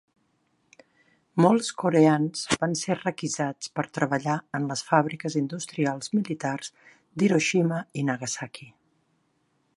[1.45, 6.75] Molts coreans van ser requisats per treballar en les fàbriques industrials militars
[7.19, 8.73] d'Hiroshima i Nagasaki.